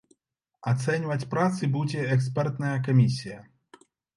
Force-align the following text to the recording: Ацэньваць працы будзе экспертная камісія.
Ацэньваць 0.71 1.27
працы 1.35 1.69
будзе 1.75 2.07
экспертная 2.17 2.75
камісія. 2.89 3.39